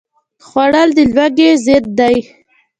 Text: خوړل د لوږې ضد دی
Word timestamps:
خوړل 0.45 0.89
د 0.97 0.99
لوږې 1.13 1.49
ضد 1.65 1.85
دی 1.99 2.15